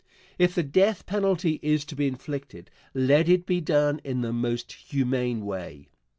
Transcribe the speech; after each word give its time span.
If 0.39 0.55
the 0.55 0.63
death 0.63 1.05
penalty 1.05 1.59
is 1.61 1.85
to 1.85 1.95
be 1.95 2.07
inflicted, 2.07 2.71
let 2.95 3.29
it 3.29 3.45
be 3.45 3.61
done 3.61 4.01
in 4.03 4.21
the 4.21 4.33
most 4.33 4.71
humane 4.71 5.45
way. 5.45 5.89